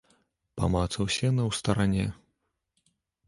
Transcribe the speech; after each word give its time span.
Памацаў 0.59 1.05
сена 1.17 1.41
ў 1.49 1.59
старане. 1.59 2.05